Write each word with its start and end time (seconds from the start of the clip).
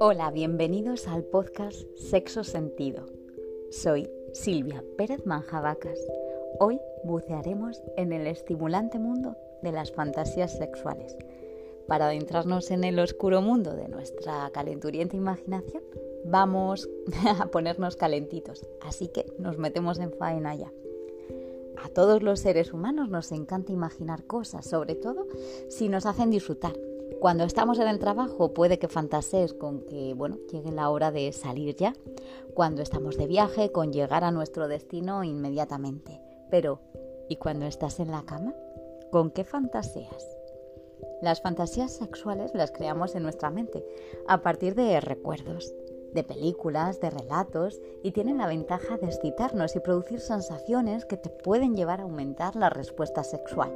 Hola, 0.00 0.30
bienvenidos 0.32 1.08
al 1.08 1.24
podcast 1.24 1.82
Sexo 1.96 2.44
Sentido. 2.44 3.06
Soy 3.70 4.08
Silvia 4.32 4.82
Pérez 4.96 5.26
Manjabacas. 5.26 5.98
Hoy 6.58 6.80
bucearemos 7.04 7.82
en 7.96 8.12
el 8.12 8.26
estimulante 8.26 8.98
mundo 8.98 9.36
de 9.62 9.72
las 9.72 9.92
fantasías 9.92 10.56
sexuales. 10.56 11.16
Para 11.86 12.06
adentrarnos 12.06 12.70
en 12.70 12.84
el 12.84 12.98
oscuro 12.98 13.42
mundo 13.42 13.74
de 13.74 13.88
nuestra 13.88 14.50
calenturienta 14.52 15.16
imaginación, 15.16 15.82
vamos 16.24 16.88
a 17.40 17.46
ponernos 17.46 17.96
calentitos, 17.96 18.66
así 18.80 19.08
que 19.08 19.26
nos 19.38 19.58
metemos 19.58 19.98
en 19.98 20.12
faena 20.12 20.54
ya. 20.54 20.72
A 21.84 21.88
todos 21.90 22.22
los 22.22 22.40
seres 22.40 22.72
humanos 22.72 23.08
nos 23.08 23.30
encanta 23.30 23.70
imaginar 23.70 24.24
cosas, 24.24 24.66
sobre 24.66 24.96
todo 24.96 25.26
si 25.68 25.88
nos 25.88 26.06
hacen 26.06 26.30
disfrutar 26.30 26.72
cuando 27.24 27.44
estamos 27.44 27.78
en 27.78 27.88
el 27.88 27.98
trabajo 27.98 28.52
puede 28.52 28.78
que 28.78 28.86
fantasees 28.86 29.54
con 29.54 29.80
que, 29.86 30.12
bueno, 30.12 30.36
llegue 30.52 30.70
la 30.70 30.90
hora 30.90 31.10
de 31.10 31.32
salir 31.32 31.74
ya. 31.74 31.94
Cuando 32.52 32.82
estamos 32.82 33.16
de 33.16 33.26
viaje, 33.26 33.72
con 33.72 33.94
llegar 33.94 34.24
a 34.24 34.30
nuestro 34.30 34.68
destino 34.68 35.24
inmediatamente. 35.24 36.20
Pero, 36.50 36.80
¿y 37.30 37.36
cuando 37.36 37.64
estás 37.64 37.98
en 37.98 38.10
la 38.10 38.24
cama? 38.24 38.54
¿Con 39.10 39.30
qué 39.30 39.42
fantaseas? 39.44 40.36
Las 41.22 41.40
fantasías 41.40 41.92
sexuales 41.92 42.52
las 42.52 42.72
creamos 42.72 43.14
en 43.14 43.22
nuestra 43.22 43.48
mente 43.48 43.82
a 44.28 44.42
partir 44.42 44.74
de 44.74 45.00
recuerdos, 45.00 45.74
de 46.14 46.24
películas, 46.24 47.00
de 47.00 47.10
relatos 47.10 47.80
y 48.02 48.12
tienen 48.12 48.38
la 48.38 48.46
ventaja 48.46 48.96
de 48.96 49.06
excitarnos 49.06 49.76
y 49.76 49.80
producir 49.80 50.20
sensaciones 50.20 51.04
que 51.04 51.16
te 51.16 51.28
pueden 51.28 51.74
llevar 51.74 52.00
a 52.00 52.04
aumentar 52.04 52.56
la 52.56 52.70
respuesta 52.70 53.24
sexual 53.24 53.72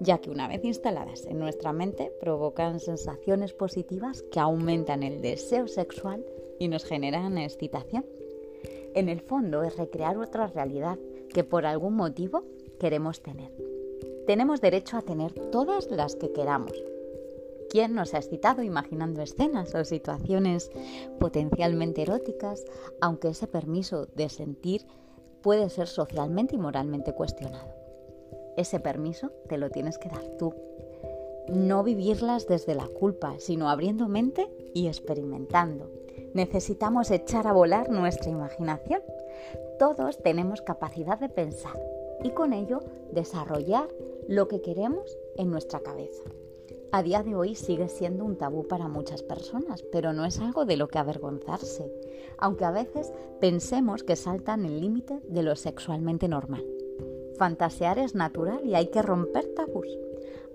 ya 0.00 0.18
que 0.18 0.30
una 0.30 0.48
vez 0.48 0.64
instaladas 0.64 1.26
en 1.26 1.38
nuestra 1.38 1.72
mente 1.72 2.12
provocan 2.20 2.80
sensaciones 2.80 3.52
positivas 3.52 4.22
que 4.30 4.40
aumentan 4.40 5.02
el 5.02 5.20
deseo 5.20 5.68
sexual 5.68 6.24
y 6.58 6.68
nos 6.68 6.84
generan 6.84 7.38
excitación. 7.38 8.04
En 8.94 9.08
el 9.08 9.20
fondo 9.20 9.62
es 9.62 9.76
recrear 9.76 10.16
otra 10.18 10.46
realidad 10.46 10.98
que 11.32 11.44
por 11.44 11.66
algún 11.66 11.94
motivo 11.94 12.44
queremos 12.78 13.22
tener. 13.22 13.50
Tenemos 14.26 14.60
derecho 14.60 14.96
a 14.96 15.02
tener 15.02 15.32
todas 15.50 15.90
las 15.90 16.16
que 16.16 16.32
queramos. 16.32 16.72
¿Quién 17.74 17.96
nos 17.96 18.14
ha 18.14 18.18
excitado 18.18 18.62
imaginando 18.62 19.20
escenas 19.20 19.74
o 19.74 19.84
situaciones 19.84 20.70
potencialmente 21.18 22.02
eróticas, 22.02 22.64
aunque 23.00 23.30
ese 23.30 23.48
permiso 23.48 24.06
de 24.14 24.28
sentir 24.28 24.86
puede 25.42 25.68
ser 25.70 25.88
socialmente 25.88 26.54
y 26.54 26.58
moralmente 26.58 27.12
cuestionado? 27.14 27.74
ese 28.56 28.80
permiso 28.80 29.32
te 29.48 29.58
lo 29.58 29.70
tienes 29.70 29.98
que 29.98 30.08
dar 30.08 30.24
tú. 30.38 30.54
No 31.48 31.82
vivirlas 31.82 32.46
desde 32.46 32.74
la 32.74 32.86
culpa, 32.86 33.34
sino 33.38 33.68
abriendo 33.68 34.08
mente 34.08 34.48
y 34.72 34.86
experimentando. 34.86 35.90
Necesitamos 36.32 37.10
echar 37.10 37.48
a 37.48 37.52
volar 37.52 37.90
nuestra 37.90 38.30
imaginación. 38.30 39.02
Todos 39.78 40.22
tenemos 40.22 40.62
capacidad 40.62 41.18
de 41.18 41.28
pensar 41.28 41.78
y 42.22 42.30
con 42.30 42.52
ello 42.52 42.80
desarrollar 43.12 43.88
lo 44.28 44.46
que 44.48 44.62
queremos 44.62 45.18
en 45.36 45.50
nuestra 45.50 45.80
cabeza. 45.80 46.22
A 46.96 47.02
día 47.02 47.24
de 47.24 47.34
hoy 47.34 47.56
sigue 47.56 47.88
siendo 47.88 48.24
un 48.24 48.36
tabú 48.36 48.68
para 48.68 48.86
muchas 48.86 49.24
personas, 49.24 49.82
pero 49.90 50.12
no 50.12 50.24
es 50.24 50.38
algo 50.38 50.64
de 50.64 50.76
lo 50.76 50.86
que 50.86 51.00
avergonzarse, 51.00 51.92
aunque 52.38 52.64
a 52.64 52.70
veces 52.70 53.12
pensemos 53.40 54.04
que 54.04 54.14
saltan 54.14 54.64
el 54.64 54.80
límite 54.80 55.18
de 55.24 55.42
lo 55.42 55.56
sexualmente 55.56 56.28
normal. 56.28 56.64
Fantasear 57.36 57.98
es 57.98 58.14
natural 58.14 58.64
y 58.64 58.76
hay 58.76 58.92
que 58.92 59.02
romper 59.02 59.44
tabús. 59.56 59.88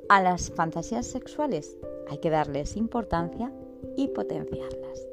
A 0.07 0.21
las 0.21 0.49
fantasías 0.49 1.07
sexuales 1.07 1.77
hay 2.09 2.19
que 2.19 2.29
darles 2.29 2.77
importancia 2.77 3.51
y 3.97 4.07
potenciarlas. 4.07 5.08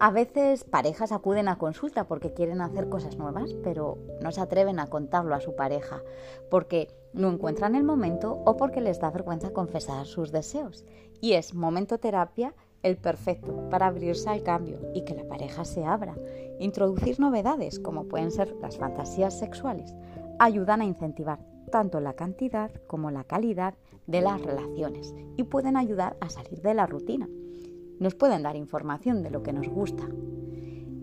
A 0.00 0.10
veces 0.10 0.64
parejas 0.64 1.12
acuden 1.12 1.48
a 1.48 1.56
consulta 1.56 2.04
porque 2.04 2.34
quieren 2.34 2.60
hacer 2.60 2.88
cosas 2.88 3.16
nuevas, 3.16 3.54
pero 3.62 3.98
no 4.20 4.32
se 4.32 4.40
atreven 4.40 4.80
a 4.80 4.88
contarlo 4.88 5.34
a 5.34 5.40
su 5.40 5.54
pareja 5.54 6.02
porque 6.50 6.88
no 7.12 7.30
encuentran 7.30 7.74
el 7.74 7.84
momento 7.84 8.42
o 8.44 8.56
porque 8.56 8.80
les 8.80 9.00
da 9.00 9.10
vergüenza 9.10 9.52
confesar 9.52 10.04
sus 10.06 10.32
deseos. 10.32 10.84
Y 11.20 11.34
es 11.34 11.54
momento 11.54 11.98
terapia 11.98 12.54
el 12.82 12.96
perfecto 12.96 13.68
para 13.70 13.86
abrirse 13.86 14.28
al 14.28 14.42
cambio 14.42 14.78
y 14.94 15.04
que 15.04 15.14
la 15.14 15.24
pareja 15.24 15.64
se 15.64 15.84
abra. 15.84 16.16
Introducir 16.58 17.20
novedades 17.20 17.78
como 17.78 18.08
pueden 18.08 18.30
ser 18.30 18.54
las 18.60 18.76
fantasías 18.76 19.38
sexuales 19.38 19.94
ayudan 20.38 20.80
a 20.80 20.84
incentivar 20.84 21.38
tanto 21.70 22.00
la 22.00 22.14
cantidad 22.14 22.70
como 22.88 23.10
la 23.10 23.24
calidad 23.24 23.74
de 24.06 24.20
las 24.20 24.42
relaciones 24.42 25.14
y 25.36 25.44
pueden 25.44 25.76
ayudar 25.76 26.16
a 26.20 26.28
salir 26.28 26.60
de 26.60 26.74
la 26.74 26.86
rutina. 26.86 27.28
Nos 27.98 28.14
pueden 28.14 28.42
dar 28.42 28.56
información 28.56 29.22
de 29.22 29.30
lo 29.30 29.42
que 29.42 29.52
nos 29.52 29.68
gusta. 29.68 30.08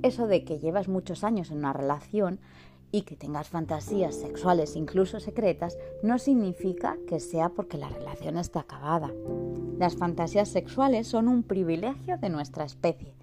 Eso 0.03 0.28
de 0.28 0.44
que 0.44 0.59
llevas 0.59 0.88
muchos 0.88 1.24
años 1.24 1.52
en 1.52 1.59
una 1.59 1.74
relación 1.74 2.40
y 2.91 3.03
que 3.03 3.16
tengas 3.16 3.47
fantasías 3.47 4.16
sexuales 4.16 4.75
incluso 4.75 5.19
secretas 5.19 5.78
no 6.03 6.19
significa 6.19 6.97
que 7.07 7.19
sea 7.19 7.50
porque 7.50 7.78
la 7.78 7.90
relación 7.90 8.38
está 8.38 8.62
acabada. 8.62 9.12
Las 9.78 9.96
fantasías 9.96 10.50
sexuales 10.50 11.07
son 11.07 11.28
un 11.28 11.44
privilegio 11.44 12.18
de 12.18 12.29
nuestra 12.29 12.66
especie 12.66 13.13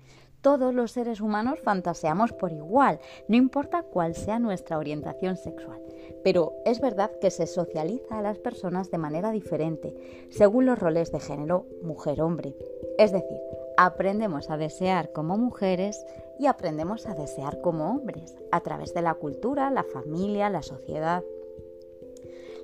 todos 0.40 0.74
los 0.74 0.92
seres 0.92 1.20
humanos 1.20 1.60
fantaseamos 1.62 2.32
por 2.32 2.52
igual, 2.52 3.00
no 3.28 3.36
importa 3.36 3.82
cuál 3.82 4.14
sea 4.14 4.38
nuestra 4.38 4.78
orientación 4.78 5.36
sexual. 5.36 5.80
Pero 6.24 6.54
es 6.64 6.80
verdad 6.80 7.10
que 7.20 7.30
se 7.30 7.46
socializa 7.46 8.18
a 8.18 8.22
las 8.22 8.38
personas 8.38 8.90
de 8.90 8.98
manera 8.98 9.30
diferente, 9.30 9.94
según 10.30 10.66
los 10.66 10.78
roles 10.78 11.12
de 11.12 11.20
género 11.20 11.66
mujer-hombre. 11.82 12.54
Es 12.98 13.12
decir, 13.12 13.38
aprendemos 13.76 14.50
a 14.50 14.56
desear 14.56 15.12
como 15.12 15.36
mujeres 15.38 16.04
y 16.38 16.46
aprendemos 16.46 17.06
a 17.06 17.14
desear 17.14 17.60
como 17.60 17.90
hombres, 17.90 18.36
a 18.52 18.60
través 18.60 18.94
de 18.94 19.02
la 19.02 19.14
cultura, 19.14 19.70
la 19.70 19.84
familia, 19.84 20.50
la 20.50 20.62
sociedad. 20.62 21.22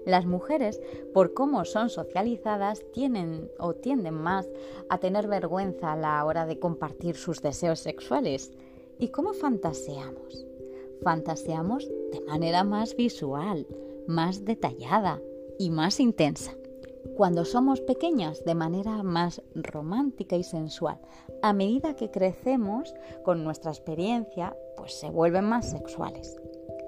Las 0.06 0.26
mujeres, 0.26 0.80
por 1.12 1.32
cómo 1.32 1.64
son 1.64 1.88
socializadas, 1.88 2.84
tienen 2.92 3.50
o 3.58 3.74
tienden 3.74 4.14
más 4.14 4.48
a 4.88 4.98
tener 4.98 5.28
vergüenza 5.28 5.92
a 5.92 5.96
la 5.96 6.24
hora 6.24 6.44
de 6.46 6.58
compartir 6.58 7.16
sus 7.16 7.40
deseos 7.40 7.80
sexuales. 7.80 8.52
¿Y 8.98 9.08
cómo 9.08 9.32
fantaseamos? 9.32 10.46
Fantaseamos 11.02 11.90
de 12.12 12.20
manera 12.20 12.64
más 12.64 12.96
visual, 12.96 13.66
más 14.06 14.44
detallada 14.44 15.20
y 15.58 15.70
más 15.70 16.00
intensa. 16.00 16.52
Cuando 17.16 17.44
somos 17.44 17.80
pequeñas, 17.80 18.44
de 18.44 18.54
manera 18.54 19.02
más 19.02 19.42
romántica 19.54 20.36
y 20.36 20.42
sensual. 20.42 20.98
A 21.42 21.52
medida 21.52 21.94
que 21.94 22.10
crecemos 22.10 22.94
con 23.22 23.44
nuestra 23.44 23.70
experiencia, 23.70 24.56
pues 24.76 24.94
se 24.94 25.10
vuelven 25.10 25.44
más 25.44 25.70
sexuales. 25.70 26.36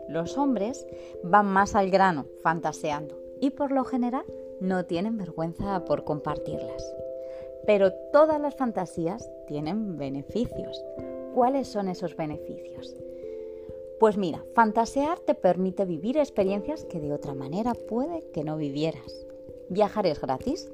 Los 0.08 0.38
hombres 0.38 0.86
van 1.22 1.46
más 1.46 1.74
al 1.74 1.90
grano, 1.90 2.26
fantaseando, 2.42 3.18
y 3.40 3.50
por 3.50 3.72
lo 3.72 3.84
general 3.84 4.24
no 4.60 4.84
tienen 4.86 5.16
vergüenza 5.16 5.84
por 5.84 6.04
compartirlas. 6.04 6.94
Pero 7.66 7.92
todas 8.12 8.40
las 8.40 8.54
fantasías 8.54 9.28
tienen 9.46 9.96
beneficios. 9.96 10.84
¿Cuáles 11.34 11.68
son 11.68 11.88
esos 11.88 12.16
beneficios? 12.16 12.96
Pues 13.98 14.16
mira, 14.16 14.44
fantasear 14.54 15.18
te 15.20 15.34
permite 15.34 15.84
vivir 15.84 16.18
experiencias 16.18 16.84
que 16.84 17.00
de 17.00 17.12
otra 17.12 17.34
manera 17.34 17.72
puede 17.74 18.22
que 18.32 18.44
no 18.44 18.56
vivieras. 18.56 19.26
Viajar 19.68 20.06
es 20.06 20.20
gratis, 20.20 20.70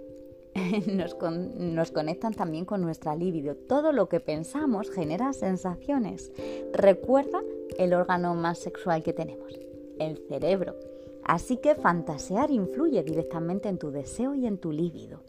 nos, 0.86 1.90
conectan 1.90 2.34
también 2.34 2.64
con 2.64 2.80
nuestra 2.80 3.16
libido. 3.16 3.54
Todo 3.54 3.92
lo 3.92 4.08
que 4.08 4.20
pensamos 4.20 4.90
genera 4.90 5.32
sensaciones. 5.32 6.32
Recuerda 6.72 7.40
el 7.78 7.94
órgano 7.94 8.34
más 8.34 8.58
sexual 8.58 9.02
que 9.02 9.12
tenemos, 9.12 9.58
el 9.98 10.18
cerebro. 10.28 10.76
Así 11.24 11.56
que 11.56 11.74
fantasear 11.74 12.50
influye 12.50 13.02
directamente 13.02 13.68
en 13.68 13.78
tu 13.78 13.90
deseo 13.90 14.34
y 14.34 14.46
en 14.46 14.58
tu 14.58 14.72
líbido. 14.72 15.20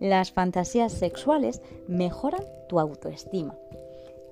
Las 0.00 0.32
fantasías 0.32 0.92
sexuales 0.92 1.62
mejoran 1.86 2.42
tu 2.68 2.80
autoestima. 2.80 3.54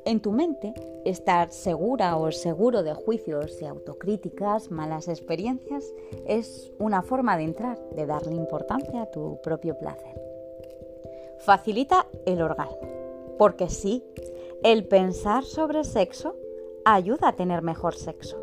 En 0.04 0.18
tu 0.20 0.32
mente, 0.32 0.74
estar 1.04 1.52
segura 1.52 2.16
o 2.16 2.32
seguro 2.32 2.82
de 2.82 2.92
juicios 2.92 3.62
y 3.62 3.66
autocríticas, 3.66 4.72
malas 4.72 5.06
experiencias, 5.06 5.84
es 6.26 6.72
una 6.80 7.02
forma 7.02 7.36
de 7.36 7.44
entrar, 7.44 7.78
de 7.94 8.06
darle 8.06 8.34
importancia 8.34 9.02
a 9.02 9.10
tu 9.12 9.40
propio 9.42 9.78
placer. 9.78 10.20
Facilita 11.38 12.08
el 12.26 12.42
orgasmo, 12.42 13.36
porque 13.38 13.68
sí, 13.68 14.04
el 14.64 14.88
pensar 14.88 15.44
sobre 15.44 15.84
sexo 15.84 16.34
ayuda 16.84 17.28
a 17.28 17.36
tener 17.36 17.62
mejor 17.62 17.94
sexo. 17.94 18.38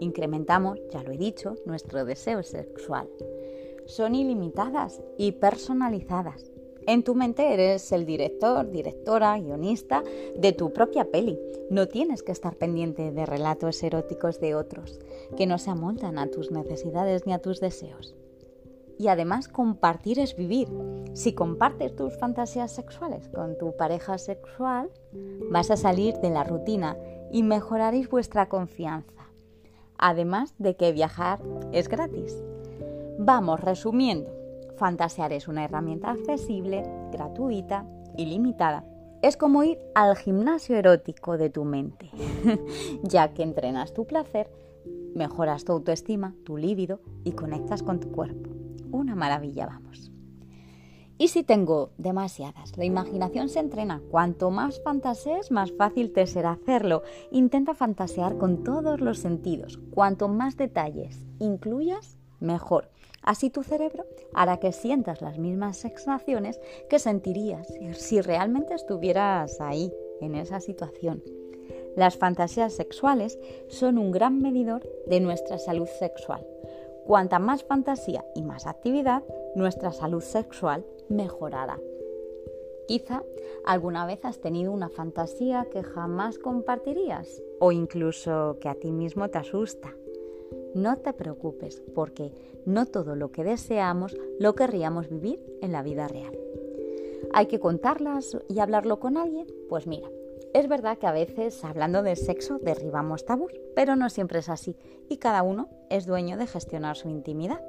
Incrementamos, 0.00 0.80
ya 0.90 1.04
lo 1.04 1.12
he 1.12 1.16
dicho, 1.16 1.54
nuestro 1.64 2.04
deseo 2.04 2.42
sexual. 2.42 3.08
Son 3.86 4.16
ilimitadas 4.16 5.00
y 5.16 5.32
personalizadas. 5.32 6.57
En 6.88 7.02
tu 7.02 7.14
mente 7.14 7.52
eres 7.52 7.92
el 7.92 8.06
director, 8.06 8.70
directora, 8.70 9.38
guionista 9.38 10.02
de 10.34 10.54
tu 10.54 10.72
propia 10.72 11.04
peli. 11.04 11.38
No 11.68 11.86
tienes 11.86 12.22
que 12.22 12.32
estar 12.32 12.56
pendiente 12.56 13.12
de 13.12 13.26
relatos 13.26 13.82
eróticos 13.82 14.40
de 14.40 14.54
otros 14.54 14.98
que 15.36 15.46
no 15.46 15.58
se 15.58 15.68
amoldan 15.68 16.18
a 16.18 16.28
tus 16.28 16.50
necesidades 16.50 17.26
ni 17.26 17.34
a 17.34 17.40
tus 17.40 17.60
deseos. 17.60 18.16
y 19.00 19.08
además 19.08 19.48
compartir 19.48 20.18
es 20.18 20.34
vivir. 20.34 20.66
Si 21.12 21.32
compartes 21.34 21.94
tus 21.94 22.16
fantasías 22.18 22.72
sexuales 22.72 23.28
con 23.28 23.56
tu 23.56 23.76
pareja 23.76 24.16
sexual, 24.18 24.90
vas 25.52 25.70
a 25.70 25.76
salir 25.76 26.14
de 26.16 26.30
la 26.30 26.42
rutina 26.42 26.96
y 27.30 27.42
mejoraréis 27.42 28.08
vuestra 28.08 28.48
confianza. 28.48 29.30
Además 29.98 30.54
de 30.58 30.74
que 30.74 30.90
viajar 30.90 31.38
es 31.70 31.88
gratis. 31.88 32.42
Vamos, 33.18 33.60
resumiendo, 33.60 34.37
fantasear 34.78 35.32
es 35.32 35.48
una 35.48 35.64
herramienta 35.64 36.10
accesible, 36.10 36.82
gratuita 37.12 37.86
y 38.16 38.26
limitada. 38.26 38.84
Es 39.20 39.36
como 39.36 39.64
ir 39.64 39.78
al 39.94 40.16
gimnasio 40.16 40.76
erótico 40.76 41.36
de 41.36 41.50
tu 41.50 41.64
mente, 41.64 42.10
ya 43.02 43.34
que 43.34 43.42
entrenas 43.42 43.92
tu 43.92 44.06
placer, 44.06 44.50
mejoras 45.14 45.64
tu 45.64 45.72
autoestima, 45.72 46.34
tu 46.44 46.56
líbido 46.56 47.00
y 47.24 47.32
conectas 47.32 47.82
con 47.82 48.00
tu 48.00 48.10
cuerpo. 48.12 48.50
Una 48.90 49.14
maravilla, 49.14 49.66
vamos. 49.66 50.12
Y 51.20 51.28
si 51.28 51.42
tengo 51.42 51.90
demasiadas, 51.98 52.76
la 52.76 52.84
imaginación 52.84 53.48
se 53.48 53.58
entrena. 53.58 54.00
Cuanto 54.08 54.52
más 54.52 54.80
fantasees, 54.84 55.50
más 55.50 55.72
fácil 55.72 56.12
te 56.12 56.28
será 56.28 56.52
hacerlo. 56.52 57.02
Intenta 57.32 57.74
fantasear 57.74 58.38
con 58.38 58.62
todos 58.62 59.00
los 59.00 59.18
sentidos. 59.18 59.80
Cuanto 59.90 60.28
más 60.28 60.56
detalles 60.56 61.26
incluyas, 61.40 62.17
mejor. 62.40 62.88
Así 63.22 63.50
tu 63.50 63.62
cerebro 63.62 64.04
hará 64.32 64.58
que 64.58 64.72
sientas 64.72 65.20
las 65.20 65.38
mismas 65.38 65.76
sensaciones 65.76 66.60
que 66.88 66.98
sentirías 66.98 67.66
si 67.92 68.20
realmente 68.20 68.74
estuvieras 68.74 69.60
ahí, 69.60 69.92
en 70.20 70.34
esa 70.34 70.60
situación. 70.60 71.22
Las 71.96 72.16
fantasías 72.16 72.72
sexuales 72.72 73.38
son 73.68 73.98
un 73.98 74.12
gran 74.12 74.40
medidor 74.40 74.88
de 75.06 75.20
nuestra 75.20 75.58
salud 75.58 75.88
sexual. 75.98 76.46
Cuanta 77.04 77.38
más 77.38 77.64
fantasía 77.64 78.24
y 78.34 78.42
más 78.42 78.66
actividad, 78.66 79.24
nuestra 79.54 79.92
salud 79.92 80.22
sexual 80.22 80.84
mejorará. 81.08 81.78
Quizá 82.86 83.22
alguna 83.64 84.06
vez 84.06 84.24
has 84.24 84.40
tenido 84.40 84.72
una 84.72 84.88
fantasía 84.88 85.66
que 85.70 85.82
jamás 85.82 86.38
compartirías 86.38 87.42
o 87.60 87.72
incluso 87.72 88.58
que 88.60 88.68
a 88.68 88.74
ti 88.74 88.92
mismo 88.92 89.28
te 89.28 89.38
asusta. 89.38 89.94
No 90.74 90.96
te 90.98 91.12
preocupes 91.12 91.82
porque 91.94 92.32
no 92.66 92.86
todo 92.86 93.16
lo 93.16 93.32
que 93.32 93.44
deseamos 93.44 94.16
lo 94.38 94.54
querríamos 94.54 95.08
vivir 95.08 95.40
en 95.62 95.72
la 95.72 95.82
vida 95.82 96.08
real. 96.08 96.38
¿Hay 97.32 97.46
que 97.46 97.58
contarlas 97.58 98.36
y 98.48 98.60
hablarlo 98.60 99.00
con 99.00 99.16
alguien? 99.16 99.46
Pues 99.68 99.86
mira, 99.86 100.08
es 100.54 100.68
verdad 100.68 100.98
que 100.98 101.06
a 101.06 101.12
veces 101.12 101.64
hablando 101.64 102.02
de 102.02 102.16
sexo 102.16 102.58
derribamos 102.58 103.24
tabús, 103.24 103.52
pero 103.74 103.96
no 103.96 104.08
siempre 104.10 104.38
es 104.38 104.48
así 104.48 104.76
y 105.08 105.18
cada 105.18 105.42
uno 105.42 105.68
es 105.90 106.06
dueño 106.06 106.36
de 106.36 106.46
gestionar 106.46 106.96
su 106.96 107.08
intimidad. 107.08 107.60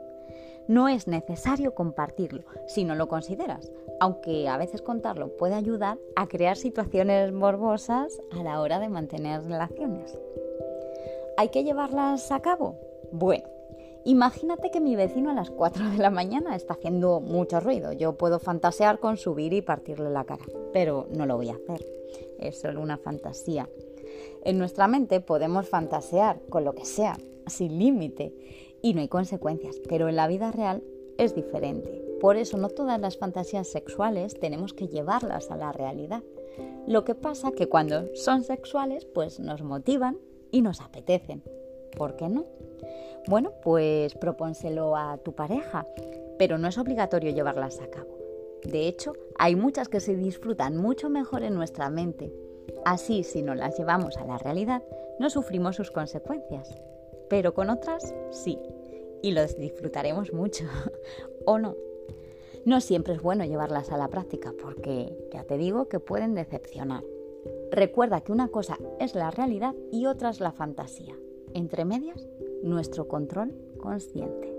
No 0.67 0.87
es 0.87 1.07
necesario 1.07 1.73
compartirlo 1.73 2.43
si 2.67 2.83
no 2.83 2.95
lo 2.95 3.07
consideras, 3.07 3.71
aunque 3.99 4.47
a 4.47 4.57
veces 4.57 4.81
contarlo 4.81 5.35
puede 5.35 5.55
ayudar 5.55 5.97
a 6.15 6.27
crear 6.27 6.57
situaciones 6.57 7.31
morbosas 7.31 8.21
a 8.31 8.43
la 8.43 8.61
hora 8.61 8.79
de 8.79 8.89
mantener 8.89 9.43
relaciones. 9.43 10.17
¿Hay 11.37 11.49
que 11.49 11.63
llevarlas 11.63 12.31
a 12.31 12.41
cabo? 12.41 12.88
Bueno, 13.11 13.43
Imagínate 14.05 14.71
que 14.71 14.79
mi 14.79 14.95
vecino 14.95 15.29
a 15.29 15.33
las 15.33 15.49
4 15.49 15.89
de 15.89 15.97
la 15.97 16.09
mañana 16.09 16.55
está 16.55 16.73
haciendo 16.73 17.19
mucho 17.19 17.59
ruido. 17.59 17.91
Yo 17.91 18.17
puedo 18.17 18.39
fantasear 18.39 18.99
con 18.99 19.17
subir 19.17 19.51
y 19.53 19.61
partirle 19.61 20.09
la 20.09 20.23
cara, 20.23 20.45
pero 20.71 21.07
no 21.11 21.25
lo 21.25 21.35
voy 21.35 21.49
a 21.49 21.55
hacer. 21.55 21.85
Es 22.39 22.61
solo 22.61 22.81
una 22.81 22.97
fantasía. 22.97 23.69
En 24.45 24.57
nuestra 24.57 24.87
mente 24.87 25.19
podemos 25.19 25.67
fantasear 25.67 26.39
con 26.49 26.63
lo 26.63 26.73
que 26.73 26.85
sea, 26.85 27.17
sin 27.47 27.77
límite, 27.77 28.33
y 28.81 28.93
no 28.93 29.01
hay 29.01 29.09
consecuencias, 29.09 29.75
pero 29.89 30.07
en 30.07 30.15
la 30.15 30.27
vida 30.27 30.51
real 30.51 30.81
es 31.17 31.35
diferente. 31.35 32.01
Por 32.21 32.37
eso 32.37 32.57
no 32.57 32.69
todas 32.69 32.99
las 32.99 33.17
fantasías 33.17 33.67
sexuales 33.67 34.39
tenemos 34.39 34.73
que 34.73 34.87
llevarlas 34.87 35.51
a 35.51 35.57
la 35.57 35.73
realidad. 35.73 36.23
Lo 36.87 37.03
que 37.03 37.15
pasa 37.15 37.51
que 37.51 37.67
cuando 37.67 38.15
son 38.15 38.43
sexuales, 38.43 39.05
pues 39.05 39.39
nos 39.39 39.61
motivan 39.61 40.17
y 40.51 40.61
nos 40.61 40.79
apetecen. 40.79 41.43
¿Por 41.99 42.15
qué 42.15 42.29
no? 42.29 42.45
Bueno, 43.27 43.51
pues 43.61 44.15
propónselo 44.15 44.95
a 44.95 45.17
tu 45.17 45.33
pareja, 45.33 45.85
pero 46.37 46.57
no 46.57 46.69
es 46.69 46.77
obligatorio 46.77 47.31
llevarlas 47.31 47.81
a 47.81 47.89
cabo. 47.89 48.17
De 48.63 48.87
hecho, 48.87 49.11
hay 49.37 49.57
muchas 49.57 49.89
que 49.89 49.99
se 49.99 50.15
disfrutan 50.15 50.77
mucho 50.77 51.09
mejor 51.09 51.43
en 51.43 51.55
nuestra 51.55 51.89
mente. 51.89 52.33
Así, 52.85 53.25
si 53.25 53.41
no 53.41 53.53
las 53.53 53.77
llevamos 53.77 54.15
a 54.15 54.25
la 54.25 54.37
realidad, 54.37 54.81
no 55.19 55.29
sufrimos 55.29 55.75
sus 55.75 55.91
consecuencias. 55.91 56.73
Pero 57.29 57.53
con 57.53 57.69
otras, 57.69 58.15
sí. 58.31 58.57
Y 59.21 59.31
los 59.31 59.57
disfrutaremos 59.57 60.31
mucho. 60.31 60.63
¿O 61.45 61.59
no? 61.59 61.75
No 62.63 62.79
siempre 62.79 63.13
es 63.13 63.21
bueno 63.21 63.43
llevarlas 63.43 63.91
a 63.91 63.97
la 63.97 64.07
práctica 64.07 64.53
porque 64.61 65.17
ya 65.33 65.43
te 65.43 65.57
digo 65.57 65.89
que 65.89 65.99
pueden 65.99 66.33
decepcionar. 66.33 67.03
Recuerda 67.71 68.21
que 68.21 68.31
una 68.31 68.47
cosa 68.47 68.77
es 69.01 69.15
la 69.15 69.31
realidad 69.31 69.75
y 69.91 70.05
otra 70.05 70.29
es 70.29 70.39
la 70.39 70.53
fantasía. 70.53 71.17
Entre 71.53 71.85
medias, 71.85 72.27
nuestro 72.63 73.07
control 73.07 73.53
consciente. 73.79 74.55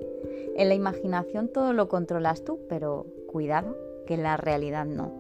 En 0.57 0.69
la 0.69 0.75
imaginación 0.75 1.49
todo 1.49 1.73
lo 1.73 1.89
controlas 1.89 2.45
tú, 2.45 2.61
pero 2.69 3.07
cuidado, 3.27 3.77
que 4.07 4.15
en 4.15 4.23
la 4.23 4.37
realidad 4.37 4.87
no. 4.87 5.13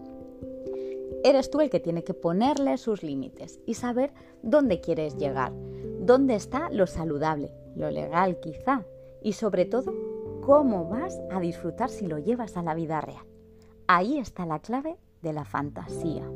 Eres 1.23 1.51
tú 1.51 1.61
el 1.61 1.71
que 1.71 1.81
tiene 1.81 2.03
que 2.03 2.15
ponerle 2.15 2.79
sus 2.79 3.03
límites 3.03 3.61
y 3.67 3.75
saber 3.75 4.11
dónde 4.43 4.81
quieres 4.81 5.17
llegar, 5.17 5.53
dónde 6.01 6.35
está 6.35 6.71
lo 6.71 6.87
saludable, 6.87 7.53
lo 7.77 7.91
legal 7.91 8.41
quizá, 8.41 8.85
y 9.23 9.35
sobre 9.35 9.67
todo, 9.67 9.93
cómo 10.41 10.89
vas 10.89 11.21
a 11.31 11.41
disfrutar 11.41 11.91
si 11.91 12.07
lo 12.07 12.19
llevas 12.19 12.57
a 12.57 12.63
la 12.63 12.75
vida 12.75 13.01
real. 13.01 13.25
Ahí 13.87 14.19
está 14.19 14.47
la 14.47 14.61
clave 14.61 14.97
de 15.23 15.33
la 15.33 15.45
fantasía. 15.45 16.27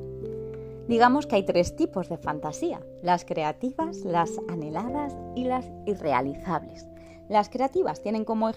Digamos 0.88 1.26
que 1.26 1.36
hay 1.36 1.44
tres 1.44 1.76
tipos 1.76 2.10
de 2.10 2.18
fantasía, 2.18 2.84
las 3.02 3.24
creativas, 3.24 4.04
las 4.04 4.38
anheladas 4.48 5.16
y 5.34 5.44
las 5.44 5.66
irrealizables. 5.86 6.86
Las 7.30 7.48
creativas 7.48 8.02
tienen 8.02 8.26
como 8.26 8.50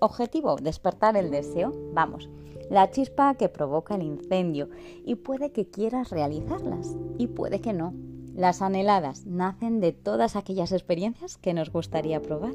objetivo 0.00 0.56
despertar 0.56 1.16
el 1.16 1.30
deseo, 1.30 1.72
vamos, 1.92 2.28
la 2.68 2.90
chispa 2.90 3.36
que 3.36 3.48
provoca 3.48 3.94
el 3.94 4.02
incendio 4.02 4.68
y 5.04 5.14
puede 5.14 5.52
que 5.52 5.70
quieras 5.70 6.10
realizarlas 6.10 6.96
y 7.16 7.28
puede 7.28 7.60
que 7.60 7.72
no. 7.72 7.94
Las 8.34 8.60
anheladas 8.60 9.24
nacen 9.26 9.78
de 9.78 9.92
todas 9.92 10.34
aquellas 10.34 10.72
experiencias 10.72 11.38
que 11.38 11.54
nos 11.54 11.70
gustaría 11.70 12.20
probar, 12.20 12.54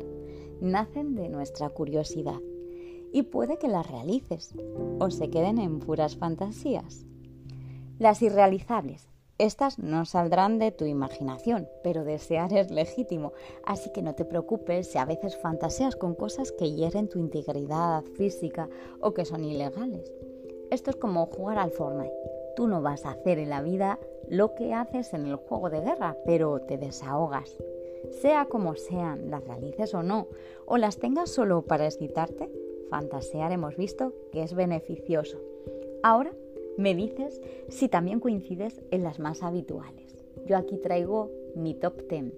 nacen 0.59 1.15
de 1.15 1.29
nuestra 1.29 1.69
curiosidad 1.69 2.41
y 3.13 3.23
puede 3.23 3.57
que 3.57 3.69
las 3.69 3.89
realices 3.89 4.53
o 4.99 5.09
se 5.11 5.29
queden 5.29 5.59
en 5.59 5.79
puras 5.79 6.17
fantasías. 6.17 7.05
Las 7.99 8.21
irrealizables 8.21 9.12
estas 9.39 9.79
no 9.79 10.05
saldrán 10.05 10.59
de 10.59 10.71
tu 10.71 10.85
imaginación, 10.85 11.67
pero 11.83 12.03
desear 12.03 12.53
es 12.53 12.69
legítimo, 12.69 13.33
así 13.65 13.91
que 13.91 14.03
no 14.03 14.13
te 14.13 14.25
preocupes 14.25 14.91
si 14.91 14.99
a 14.99 15.05
veces 15.05 15.37
fantaseas 15.37 15.95
con 15.95 16.13
cosas 16.13 16.51
que 16.51 16.71
hieren 16.71 17.09
tu 17.09 17.19
integridad 17.19 18.03
física 18.15 18.69
o 19.01 19.13
que 19.13 19.25
son 19.25 19.43
ilegales. 19.43 20.13
Esto 20.69 20.91
es 20.91 20.95
como 20.97 21.25
jugar 21.25 21.57
al 21.57 21.71
Fortnite. 21.71 22.13
Tú 22.55 22.67
no 22.67 22.81
vas 22.81 23.05
a 23.05 23.11
hacer 23.11 23.39
en 23.39 23.49
la 23.49 23.61
vida 23.63 23.99
lo 24.27 24.53
que 24.53 24.73
haces 24.73 25.13
en 25.13 25.25
el 25.25 25.35
juego 25.35 25.69
de 25.69 25.81
guerra, 25.81 26.15
pero 26.25 26.61
te 26.61 26.77
desahogas. 26.77 27.57
Sea 28.21 28.45
como 28.45 28.75
sean, 28.75 29.31
las 29.31 29.43
realices 29.43 29.93
o 29.93 30.03
no, 30.03 30.27
o 30.65 30.77
las 30.77 30.97
tengas 30.97 31.31
solo 31.31 31.63
para 31.63 31.85
excitarte, 31.85 32.51
fantasear 32.89 33.51
hemos 33.51 33.75
visto 33.77 34.13
que 34.31 34.43
es 34.43 34.53
beneficioso. 34.53 35.39
Ahora 36.03 36.33
me 36.77 36.95
dices 36.95 37.41
si 37.69 37.87
también 37.89 38.19
coincides 38.19 38.81
en 38.91 39.03
las 39.03 39.19
más 39.19 39.43
habituales. 39.43 40.15
Yo 40.45 40.57
aquí 40.57 40.77
traigo 40.77 41.31
mi 41.55 41.73
top 41.73 42.07
10. 42.09 42.33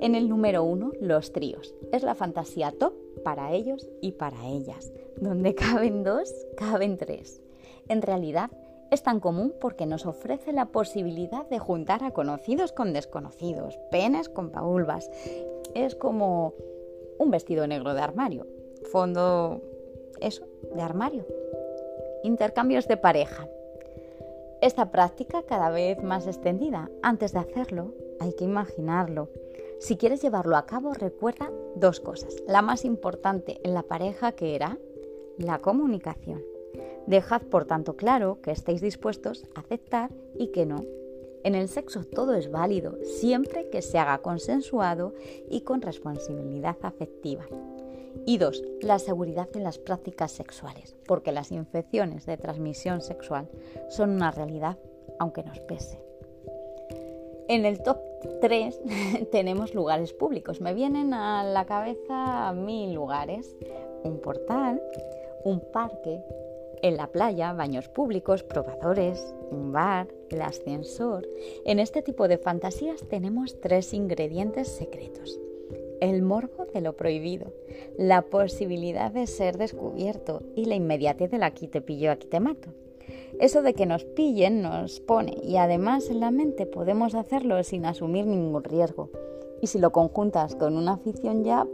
En 0.00 0.14
el 0.14 0.28
número 0.28 0.62
1, 0.62 0.92
los 1.00 1.32
tríos. 1.32 1.74
Es 1.92 2.02
la 2.02 2.14
fantasía 2.14 2.70
top 2.70 2.94
para 3.24 3.52
ellos 3.52 3.88
y 4.00 4.12
para 4.12 4.46
ellas. 4.46 4.92
Donde 5.20 5.54
caben 5.54 6.04
dos, 6.04 6.32
caben 6.56 6.96
tres. 6.96 7.42
En 7.88 8.02
realidad, 8.02 8.50
es 8.90 9.02
tan 9.02 9.20
común 9.20 9.52
porque 9.60 9.86
nos 9.86 10.06
ofrece 10.06 10.52
la 10.52 10.66
posibilidad 10.66 11.46
de 11.48 11.58
juntar 11.58 12.04
a 12.04 12.12
conocidos 12.12 12.72
con 12.72 12.92
desconocidos, 12.92 13.78
penes 13.90 14.28
con 14.28 14.50
paulvas. 14.50 15.10
Es 15.74 15.94
como 15.94 16.54
un 17.18 17.30
vestido 17.30 17.66
negro 17.66 17.94
de 17.94 18.00
armario. 18.00 18.46
Fondo, 18.90 19.60
eso, 20.20 20.46
de 20.74 20.80
armario 20.80 21.26
intercambios 22.22 22.88
de 22.88 22.96
pareja. 22.96 23.46
Esta 24.60 24.90
práctica 24.90 25.42
cada 25.44 25.70
vez 25.70 26.02
más 26.02 26.26
extendida. 26.26 26.90
Antes 27.02 27.32
de 27.32 27.38
hacerlo, 27.38 27.94
hay 28.18 28.32
que 28.34 28.44
imaginarlo. 28.44 29.28
Si 29.78 29.96
quieres 29.96 30.20
llevarlo 30.20 30.56
a 30.56 30.66
cabo, 30.66 30.92
recuerda 30.94 31.50
dos 31.76 32.00
cosas. 32.00 32.34
La 32.46 32.62
más 32.62 32.84
importante 32.84 33.60
en 33.62 33.74
la 33.74 33.84
pareja 33.84 34.32
que 34.32 34.56
era 34.56 34.78
la 35.38 35.60
comunicación. 35.60 36.42
Dejad 37.06 37.42
por 37.42 37.64
tanto 37.64 37.96
claro 37.96 38.40
que 38.42 38.50
estéis 38.50 38.80
dispuestos 38.80 39.44
a 39.54 39.60
aceptar 39.60 40.10
y 40.34 40.48
que 40.48 40.66
no. 40.66 40.84
En 41.44 41.54
el 41.54 41.68
sexo 41.68 42.04
todo 42.04 42.34
es 42.34 42.50
válido, 42.50 42.98
siempre 43.04 43.70
que 43.70 43.80
se 43.80 43.98
haga 43.98 44.18
consensuado 44.18 45.14
y 45.48 45.60
con 45.60 45.80
responsabilidad 45.80 46.76
afectiva. 46.82 47.46
Y 48.26 48.38
dos, 48.38 48.62
la 48.80 48.98
seguridad 48.98 49.48
en 49.54 49.64
las 49.64 49.78
prácticas 49.78 50.32
sexuales, 50.32 50.96
porque 51.06 51.32
las 51.32 51.52
infecciones 51.52 52.26
de 52.26 52.36
transmisión 52.36 53.00
sexual 53.00 53.48
son 53.88 54.10
una 54.10 54.30
realidad, 54.30 54.78
aunque 55.18 55.42
nos 55.42 55.60
pese. 55.60 56.00
En 57.48 57.64
el 57.64 57.82
top 57.82 57.98
3 58.42 58.80
tenemos 59.32 59.74
lugares 59.74 60.12
públicos. 60.12 60.60
Me 60.60 60.74
vienen 60.74 61.14
a 61.14 61.42
la 61.44 61.64
cabeza 61.64 62.52
mil 62.52 62.92
lugares. 62.92 63.56
Un 64.04 64.20
portal, 64.20 64.82
un 65.44 65.60
parque, 65.72 66.22
en 66.82 66.96
la 66.96 67.08
playa, 67.08 67.52
baños 67.54 67.88
públicos, 67.88 68.42
probadores, 68.42 69.34
un 69.50 69.72
bar, 69.72 70.08
el 70.30 70.42
ascensor. 70.42 71.26
En 71.64 71.78
este 71.78 72.02
tipo 72.02 72.28
de 72.28 72.38
fantasías 72.38 73.02
tenemos 73.08 73.60
tres 73.60 73.94
ingredientes 73.94 74.68
secretos 74.68 75.40
el 76.00 76.22
morbo 76.22 76.66
de 76.72 76.80
lo 76.80 76.96
prohibido, 76.96 77.52
la 77.96 78.22
posibilidad 78.22 79.10
de 79.10 79.26
ser 79.26 79.58
descubierto 79.58 80.42
y 80.54 80.66
la 80.66 80.74
inmediatez 80.74 81.30
del 81.30 81.42
aquí 81.42 81.68
te 81.68 81.80
pillo, 81.80 82.10
aquí 82.10 82.26
te 82.26 82.40
mato. 82.40 82.70
Eso 83.40 83.62
de 83.62 83.74
que 83.74 83.86
nos 83.86 84.04
pillen 84.04 84.62
nos 84.62 85.00
pone 85.00 85.36
y 85.42 85.56
además 85.56 86.10
en 86.10 86.20
la 86.20 86.30
mente 86.30 86.66
podemos 86.66 87.14
hacerlo 87.14 87.62
sin 87.62 87.86
asumir 87.86 88.26
ningún 88.26 88.64
riesgo. 88.64 89.10
Y 89.60 89.68
si 89.68 89.78
lo 89.78 89.92
conjuntas 89.92 90.54
con 90.54 90.76
una 90.76 90.94
afición 90.94 91.44
ya, 91.44 91.66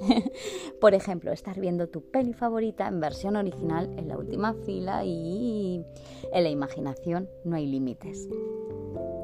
por 0.80 0.94
ejemplo, 0.94 1.32
estar 1.32 1.58
viendo 1.60 1.88
tu 1.88 2.02
peli 2.02 2.32
favorita 2.32 2.88
en 2.88 3.00
versión 3.00 3.36
original 3.36 3.90
en 3.98 4.08
la 4.08 4.16
última 4.16 4.54
fila 4.54 5.04
y 5.04 5.84
en 6.32 6.44
la 6.44 6.50
imaginación 6.50 7.28
no 7.44 7.56
hay 7.56 7.66
límites. 7.66 8.28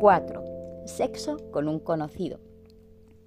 4. 0.00 0.44
Sexo 0.86 1.38
con 1.50 1.68
un 1.68 1.80
conocido. 1.80 2.38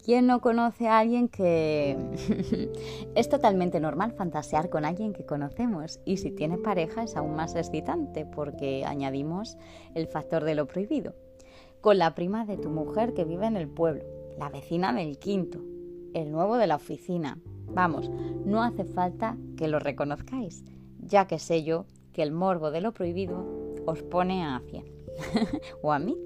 ¿Quién 0.04 0.28
no 0.28 0.40
conoce 0.40 0.88
a 0.88 1.00
alguien 1.00 1.28
que... 1.28 1.98
es 3.16 3.30
totalmente 3.30 3.80
normal 3.80 4.14
fantasear 4.14 4.70
con 4.70 4.86
alguien 4.86 5.14
que 5.14 5.26
conocemos 5.26 6.00
y 6.06 6.18
si 6.18 6.32
tiene 6.32 6.58
pareja 6.58 7.04
es 7.04 7.16
aún 7.16 7.36
más 7.36 7.56
excitante 7.56 8.26
porque 8.26 8.86
añadimos 8.86 9.58
el 9.96 10.08
factor 10.08 10.46
de 10.46 10.56
lo 10.56 10.68
prohibido. 10.68 11.16
Con 11.82 11.98
la 11.98 12.16
prima 12.16 12.46
de 12.46 12.58
tu 12.58 12.70
mujer 12.70 13.14
que 13.14 13.26
vive 13.26 13.46
en 13.46 13.58
el 13.58 13.68
pueblo, 13.68 14.04
la 14.38 14.50
vecina 14.50 14.94
del 14.94 15.20
quinto, 15.20 15.60
el 16.14 16.32
nuevo 16.32 16.58
de 16.58 16.68
la 16.68 16.76
oficina. 16.76 17.38
Vamos, 17.74 18.10
no 18.46 18.64
hace 18.64 18.86
falta 18.86 19.38
que 19.58 19.68
lo 19.68 19.80
reconozcáis, 19.80 20.64
ya 21.00 21.28
que 21.28 21.40
sé 21.40 21.64
yo 21.64 21.86
que 22.14 22.24
el 22.24 22.32
morbo 22.32 22.72
de 22.72 22.82
lo 22.82 22.94
prohibido 22.94 23.46
os 23.86 24.02
pone 24.04 24.44
a 24.44 24.62
100. 24.70 24.86
o 25.82 25.92
a 25.92 26.00
mí 26.00 26.18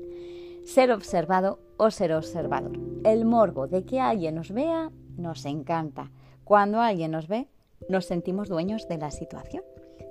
ser 0.66 0.92
observado 0.92 1.60
o 1.78 1.92
ser 1.92 2.14
observador. 2.14 2.80
El 3.04 3.26
morbo 3.26 3.68
de 3.68 3.84
que 3.84 4.00
alguien 4.00 4.36
nos 4.36 4.52
vea 4.52 4.92
nos 5.18 5.46
encanta. 5.46 6.12
Cuando 6.44 6.80
alguien 6.82 7.12
nos 7.12 7.28
ve, 7.28 7.48
nos 7.90 8.06
sentimos 8.06 8.50
dueños 8.50 8.88
de 8.88 8.98
la 8.98 9.12
situación. 9.12 9.64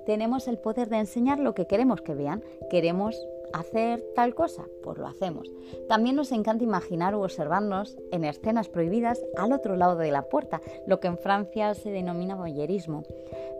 Tenemos 0.05 0.47
el 0.47 0.57
poder 0.57 0.89
de 0.89 0.97
enseñar 0.97 1.39
lo 1.39 1.53
que 1.53 1.67
queremos 1.67 2.01
que 2.01 2.13
vean. 2.13 2.43
Queremos 2.69 3.15
hacer 3.53 4.03
tal 4.15 4.35
cosa, 4.35 4.65
pues 4.81 4.97
lo 4.97 5.07
hacemos. 5.07 5.49
También 5.87 6.15
nos 6.15 6.31
encanta 6.31 6.63
imaginar 6.63 7.13
o 7.13 7.21
observarnos 7.21 7.97
en 8.11 8.25
escenas 8.25 8.67
prohibidas 8.67 9.23
al 9.37 9.53
otro 9.53 9.75
lado 9.75 9.95
de 9.95 10.11
la 10.11 10.23
puerta, 10.23 10.61
lo 10.87 10.99
que 10.99 11.07
en 11.07 11.17
Francia 11.17 11.73
se 11.75 11.91
denomina 11.91 12.35
boyerismo. 12.35 13.03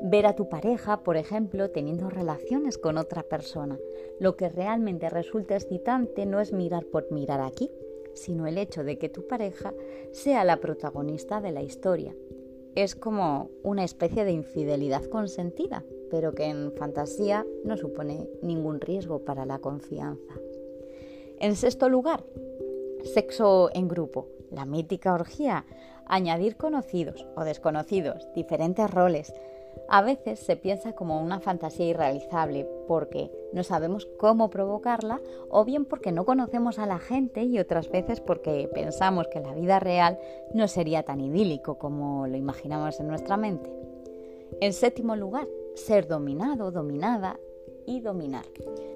Ver 0.06 0.26
a 0.26 0.36
tu 0.36 0.50
pareja, 0.50 1.02
por 1.02 1.16
ejemplo, 1.16 1.70
teniendo 1.70 2.10
relaciones 2.10 2.78
con 2.78 2.98
otra 2.98 3.24
persona. 3.24 3.80
Lo 4.20 4.36
que 4.36 4.50
realmente 4.50 5.10
resulta 5.10 5.56
excitante 5.56 6.26
no 6.26 6.42
es 6.42 6.52
mirar 6.52 6.86
por 6.86 7.10
mirar 7.10 7.40
aquí, 7.40 7.72
sino 8.14 8.46
el 8.46 8.58
hecho 8.58 8.84
de 8.84 8.98
que 8.98 9.08
tu 9.08 9.26
pareja 9.28 9.74
sea 10.12 10.44
la 10.44 10.58
protagonista 10.58 11.40
de 11.40 11.54
la 11.54 11.62
historia. 11.62 12.14
Es 12.76 12.96
como 12.96 13.50
una 13.64 13.86
especie 13.86 14.26
de 14.26 14.34
infidelidad 14.34 15.06
consentida, 15.06 15.86
pero 16.12 16.34
que 16.34 16.46
en 16.46 16.74
fantasía 16.74 17.46
no 17.64 17.78
supone 17.78 18.30
ningún 18.42 18.82
riesgo 18.82 19.20
para 19.20 19.46
la 19.46 19.60
confianza. 19.60 20.34
En 21.40 21.56
sexto 21.56 21.88
lugar, 21.88 22.26
sexo 23.06 23.70
en 23.74 23.88
grupo, 23.88 24.28
la 24.52 24.66
mítica 24.66 25.14
orgía, 25.14 25.66
añadir 26.08 26.58
conocidos 26.58 27.26
o 27.38 27.46
desconocidos, 27.46 28.28
diferentes 28.36 28.90
roles, 28.92 29.34
a 29.88 30.02
veces 30.02 30.40
se 30.40 30.56
piensa 30.56 30.94
como 30.94 31.22
una 31.22 31.40
fantasía 31.40 31.88
irrealizable 31.88 32.68
porque 32.88 33.32
no 33.52 33.64
sabemos 33.64 34.08
cómo 34.18 34.50
provocarla 34.50 35.22
o 35.50 35.66
bien 35.66 35.86
porque 35.86 36.12
no 36.12 36.26
conocemos 36.26 36.80
a 36.80 36.86
la 36.86 37.00
gente 37.00 37.44
y 37.44 37.60
otras 37.60 37.90
veces 37.90 38.20
porque 38.20 38.70
pensamos 38.74 39.28
que 39.28 39.40
la 39.40 39.54
vida 39.54 39.80
real 39.80 40.20
no 40.54 40.68
sería 40.68 41.04
tan 41.04 41.22
idílico 41.22 41.78
como 41.78 42.28
lo 42.28 42.38
imaginamos 42.38 43.00
en 43.00 43.08
nuestra 43.08 43.38
mente. 43.38 43.72
En 44.62 44.74
séptimo 44.74 45.16
lugar, 45.16 45.48
ser 45.76 46.08
dominado, 46.08 46.72
dominada 46.72 47.40
y 47.86 48.00
dominar. 48.02 48.46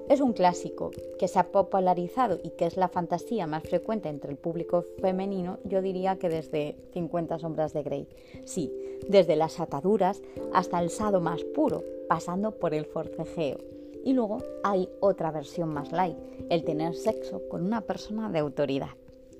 Es 0.08 0.20
un 0.20 0.32
clásico 0.32 0.90
que 1.18 1.28
se 1.28 1.38
ha 1.38 1.52
popularizado 1.52 2.38
y 2.42 2.50
que 2.50 2.66
es 2.66 2.76
la 2.76 2.88
fantasía 2.88 3.46
más 3.46 3.62
frecuente 3.64 4.08
entre 4.08 4.30
el 4.30 4.38
público 4.38 4.84
femenino, 5.00 5.58
yo 5.64 5.82
diría 5.82 6.16
que 6.16 6.30
desde 6.30 6.76
50 6.94 7.38
sombras 7.38 7.74
de 7.74 7.82
Grey. 7.82 8.08
Sí, 8.44 8.72
desde 9.08 9.36
las 9.36 9.60
ataduras 9.60 10.22
hasta 10.52 10.80
el 10.80 10.90
sado 10.90 11.20
más 11.20 11.44
puro, 11.44 11.84
pasando 12.08 12.52
por 12.52 12.74
el 12.74 12.86
forcejeo. 12.86 13.58
Y 14.04 14.12
luego 14.12 14.38
hay 14.64 14.88
otra 15.00 15.30
versión 15.30 15.68
más 15.68 15.92
light, 15.92 16.16
el 16.48 16.64
tener 16.64 16.94
sexo 16.94 17.42
con 17.48 17.64
una 17.64 17.82
persona 17.82 18.30
de 18.30 18.38
autoridad. 18.38 18.90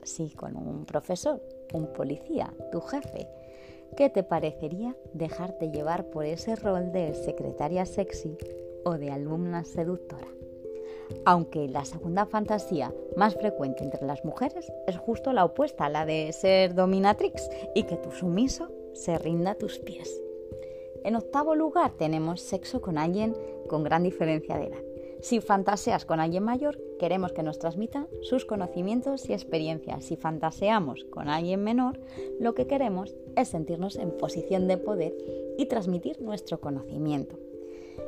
Sí, 0.03 0.31
con 0.37 0.57
un 0.57 0.85
profesor, 0.85 1.41
un 1.73 1.93
policía, 1.93 2.53
tu 2.71 2.81
jefe. 2.81 3.29
¿Qué 3.97 4.11
te 4.11 4.23
parecería 4.23 4.95
dejarte 5.13 5.71
llevar 5.71 6.11
por 6.11 6.25
ese 6.25 6.57
rol 6.57 6.93
de 6.93 7.15
secretaria 7.15 7.87
sexy 7.87 8.37
o 8.85 8.99
de 8.99 9.11
alumna 9.11 9.65
seductora. 9.65 10.27
Aunque 11.25 11.69
la 11.69 11.85
segunda 11.85 12.27
fantasía 12.27 12.93
más 13.17 13.35
frecuente 13.35 13.83
entre 13.83 14.07
las 14.07 14.25
mujeres 14.25 14.71
es 14.87 14.97
justo 14.99 15.33
la 15.33 15.45
opuesta, 15.45 15.89
la 15.89 16.05
de 16.05 16.33
ser 16.33 16.75
dominatrix 16.75 17.49
y 17.75 17.85
que 17.85 17.97
tu 17.97 18.11
sumiso 18.13 18.69
se 18.93 19.19
rinda 19.19 19.53
a 19.53 19.55
tus 19.55 19.79
pies. 19.79 20.23
En 21.05 21.17
octavo 21.17 21.55
lugar 21.55 21.93
tenemos 21.93 22.41
sexo 22.41 22.81
con 22.81 22.99
alguien 22.99 23.37
con 23.69 23.83
gran 23.85 24.03
diferencia 24.03 24.59
de 24.59 24.67
edad. 24.67 24.83
Si 25.21 25.41
fantaseas 25.41 26.05
con 26.05 26.21
alguien 26.21 26.45
mayor, 26.45 26.79
queremos 26.99 27.33
que 27.33 27.43
nos 27.43 27.59
transmita 27.59 28.07
sus 28.23 28.45
conocimientos 28.45 29.29
y 29.29 29.33
experiencias. 29.33 30.05
Si 30.05 30.17
fantaseamos 30.17 31.05
con 31.05 31.29
alguien 31.29 31.65
menor, 31.65 32.01
lo 32.39 32.55
que 32.55 32.67
queremos 32.67 33.17
es 33.37 33.49
sentirnos 33.49 33.97
en 33.97 34.11
posición 34.13 34.69
de 34.69 34.79
poder 34.79 35.15
y 35.57 35.67
transmitir 35.67 36.21
nuestro 36.21 36.61
conocimiento. 36.61 37.37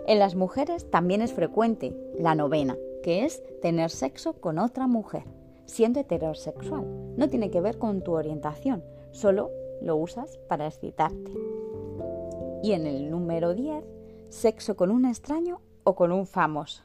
En 0.06 0.18
las 0.20 0.36
mujeres 0.36 0.88
también 0.90 1.20
es 1.20 1.32
frecuente 1.32 1.94
la 2.18 2.34
novena, 2.34 2.76
que 3.02 3.24
es 3.24 3.42
tener 3.60 3.90
sexo 3.90 4.34
con 4.34 4.58
otra 4.58 4.86
mujer, 4.86 5.24
siendo 5.66 6.00
heterosexual. 6.00 6.84
No 7.16 7.28
tiene 7.28 7.50
que 7.50 7.60
ver 7.60 7.78
con 7.78 8.02
tu 8.02 8.12
orientación, 8.12 8.84
solo 9.10 9.50
lo 9.82 9.96
usas 9.96 10.38
para 10.48 10.66
excitarte. 10.66 11.32
Y 12.62 12.72
en 12.72 12.86
el 12.86 13.10
número 13.10 13.54
10, 13.54 13.84
sexo 14.28 14.76
con 14.76 14.90
un 14.90 15.06
extraño 15.06 15.60
o 15.84 15.94
con 15.94 16.12
un 16.12 16.26
famoso. 16.26 16.82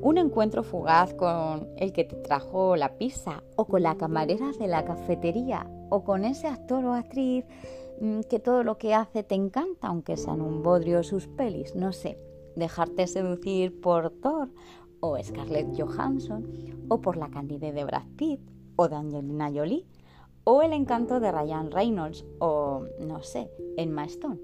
Un 0.00 0.18
encuentro 0.18 0.62
fugaz 0.62 1.14
con 1.14 1.68
el 1.76 1.92
que 1.92 2.04
te 2.04 2.16
trajo 2.16 2.76
la 2.76 2.98
pizza 2.98 3.42
o 3.56 3.66
con 3.66 3.82
la 3.82 3.96
camarera 3.96 4.52
de 4.58 4.66
la 4.66 4.84
cafetería 4.84 5.66
o 5.90 6.04
con 6.04 6.24
ese 6.24 6.46
actor 6.46 6.84
o 6.84 6.92
actriz 6.92 7.44
Mm, 8.00 8.20
que 8.28 8.40
todo 8.40 8.64
lo 8.64 8.76
que 8.76 8.94
hace 8.94 9.22
te 9.22 9.34
encanta, 9.34 9.88
aunque 9.88 10.16
sean 10.16 10.40
un 10.40 10.62
bodrio 10.62 11.02
sus 11.02 11.28
pelis, 11.28 11.74
no 11.74 11.92
sé, 11.92 12.18
dejarte 12.56 13.06
seducir 13.06 13.80
por 13.80 14.10
Thor 14.10 14.50
o 15.00 15.16
Scarlett 15.22 15.78
Johansson 15.78 16.44
o 16.88 17.00
por 17.00 17.16
la 17.16 17.30
candidez 17.30 17.74
de 17.74 17.84
Brad 17.84 18.06
Pitt 18.16 18.40
o 18.76 18.88
de 18.88 18.96
Angelina 18.96 19.50
Jolie 19.52 19.86
o 20.44 20.62
el 20.62 20.72
encanto 20.72 21.20
de 21.20 21.32
Ryan 21.32 21.70
Reynolds 21.70 22.24
o, 22.38 22.84
no 23.00 23.22
sé, 23.22 23.50
Emma 23.76 24.04
Stone. 24.04 24.40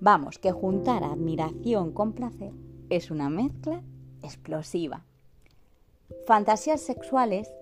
Vamos, 0.00 0.38
que 0.38 0.52
juntar 0.52 1.04
admiración 1.04 1.92
con 1.92 2.12
placer 2.12 2.52
es 2.88 3.10
una 3.10 3.28
mezcla 3.28 3.82
explosiva. 4.22 5.04
Fantasías 6.26 6.80
sexuales 6.80 7.52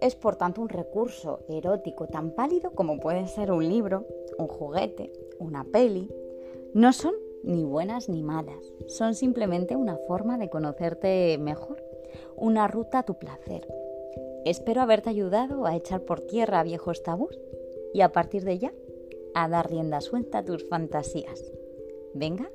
es 0.00 0.14
por 0.14 0.36
tanto 0.36 0.60
un 0.60 0.68
recurso 0.68 1.40
erótico 1.48 2.06
tan 2.06 2.30
pálido 2.32 2.72
como 2.72 3.00
puede 3.00 3.26
ser 3.26 3.50
un 3.50 3.68
libro, 3.68 4.06
un 4.38 4.46
juguete, 4.46 5.12
una 5.38 5.64
peli. 5.64 6.10
No 6.74 6.92
son 6.92 7.14
ni 7.42 7.64
buenas 7.64 8.08
ni 8.08 8.22
malas, 8.22 8.72
son 8.88 9.14
simplemente 9.14 9.76
una 9.76 9.96
forma 10.06 10.36
de 10.36 10.50
conocerte 10.50 11.38
mejor, 11.38 11.82
una 12.36 12.68
ruta 12.68 13.00
a 13.00 13.02
tu 13.04 13.14
placer. 13.18 13.66
Espero 14.46 14.80
haberte 14.80 15.10
ayudado 15.10 15.66
a 15.66 15.74
echar 15.74 16.04
por 16.04 16.20
tierra 16.20 16.62
viejos 16.62 17.02
tabús 17.02 17.36
y 17.92 18.02
a 18.02 18.12
partir 18.12 18.44
de 18.44 18.60
ya 18.60 18.72
a 19.34 19.48
dar 19.48 19.68
rienda 19.68 20.00
suelta 20.00 20.38
a 20.38 20.44
tus 20.44 20.68
fantasías. 20.68 21.52
Venga, 22.14 22.48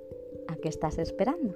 ¿a 0.47 0.55
qué 0.55 0.69
estás 0.69 0.97
esperando? 0.99 1.53